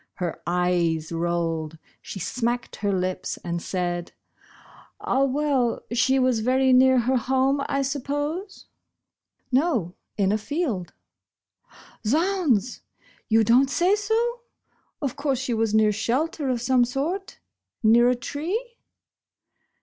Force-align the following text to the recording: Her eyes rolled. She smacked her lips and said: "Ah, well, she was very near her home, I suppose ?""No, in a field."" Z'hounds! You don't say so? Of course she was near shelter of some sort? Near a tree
Her 0.15 0.41
eyes 0.47 1.11
rolled. 1.11 1.77
She 2.01 2.17
smacked 2.19 2.77
her 2.77 2.91
lips 2.91 3.37
and 3.45 3.61
said: 3.61 4.13
"Ah, 4.99 5.25
well, 5.25 5.83
she 5.91 6.17
was 6.17 6.39
very 6.39 6.73
near 6.73 7.01
her 7.01 7.17
home, 7.17 7.61
I 7.69 7.83
suppose 7.83 8.65
?""No, 9.51 9.93
in 10.17 10.31
a 10.31 10.39
field."" 10.39 10.91
Z'hounds! 12.07 12.79
You 13.29 13.43
don't 13.43 13.69
say 13.69 13.95
so? 13.95 14.41
Of 15.03 15.15
course 15.15 15.37
she 15.37 15.53
was 15.53 15.75
near 15.75 15.91
shelter 15.91 16.49
of 16.49 16.61
some 16.63 16.83
sort? 16.83 17.39
Near 17.83 18.09
a 18.09 18.15
tree 18.15 18.77